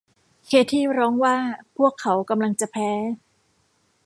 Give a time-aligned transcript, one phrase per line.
[0.45, 1.37] เคธี่ร้องว่า
[1.77, 2.89] พวกเขากำลังจะแพ้